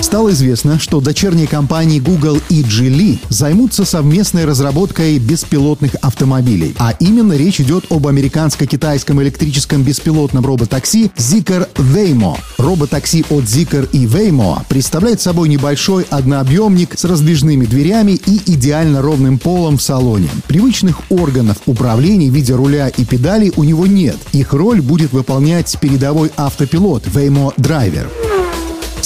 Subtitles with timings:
[0.00, 6.74] Стало известно, что дочерние компании Google и Geely займутся совместной разработкой беспилотных автомобилей.
[6.78, 12.38] А именно речь идет об американско-китайском электрическом беспилотном роботакси Zikr Waymo.
[12.58, 19.38] Роботакси от Zikr и Waymo представляет собой небольшой однообъемник с раздвижными дверями и идеально ровным
[19.38, 20.28] полом в салоне.
[20.46, 24.16] Привычных органов управления в виде руля и педалей у него нет.
[24.32, 28.27] Их роль будет выполнять передовой автопилот Waymo Driver.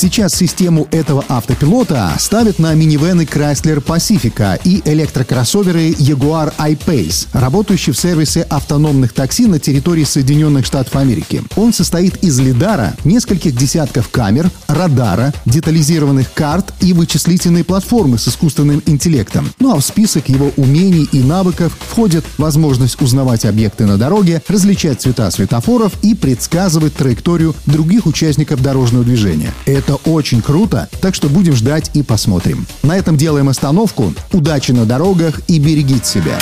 [0.00, 7.98] Сейчас систему этого автопилота ставят на минивены Chrysler Pacifica и электрокроссоверы Jaguar I-Pace, работающие в
[7.98, 11.42] сервисе автономных такси на территории Соединенных Штатов Америки.
[11.54, 18.82] Он состоит из лидара, нескольких десятков камер, радара, детализированных карт и вычислительной платформы с искусственным
[18.86, 19.52] интеллектом.
[19.58, 25.02] Ну а в список его умений и навыков входят возможность узнавать объекты на дороге, различать
[25.02, 29.52] цвета светофоров и предсказывать траекторию других участников дорожного движения.
[29.90, 32.64] Это очень круто, так что будем ждать и посмотрим.
[32.84, 34.14] На этом делаем остановку.
[34.32, 36.38] Удачи на дорогах и берегите себя.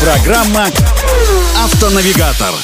[0.00, 0.68] Программа
[1.62, 2.54] «Автонавигатор».